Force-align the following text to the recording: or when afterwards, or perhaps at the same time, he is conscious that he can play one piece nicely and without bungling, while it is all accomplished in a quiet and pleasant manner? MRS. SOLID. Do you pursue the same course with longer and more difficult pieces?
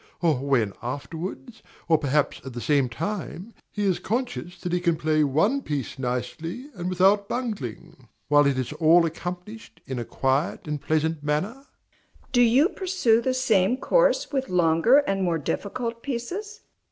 or 0.19 0.39
when 0.43 0.73
afterwards, 0.81 1.61
or 1.87 1.95
perhaps 1.95 2.41
at 2.43 2.53
the 2.53 2.59
same 2.59 2.89
time, 2.89 3.53
he 3.71 3.83
is 3.83 3.99
conscious 3.99 4.59
that 4.59 4.73
he 4.73 4.79
can 4.79 4.95
play 4.95 5.23
one 5.23 5.61
piece 5.61 5.99
nicely 5.99 6.71
and 6.73 6.89
without 6.89 7.29
bungling, 7.29 8.09
while 8.27 8.47
it 8.47 8.57
is 8.57 8.73
all 8.73 9.05
accomplished 9.05 9.79
in 9.85 9.99
a 9.99 10.03
quiet 10.03 10.67
and 10.67 10.81
pleasant 10.81 11.21
manner? 11.21 11.51
MRS. 11.53 11.53
SOLID. 11.53 12.31
Do 12.31 12.41
you 12.41 12.69
pursue 12.69 13.21
the 13.21 13.35
same 13.35 13.77
course 13.77 14.31
with 14.31 14.49
longer 14.49 14.97
and 14.97 15.21
more 15.21 15.37
difficult 15.37 16.01
pieces? 16.01 16.61